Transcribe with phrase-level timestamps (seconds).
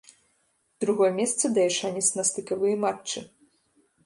[0.83, 3.19] Другое месца дае шанец на стыкавыя матчы.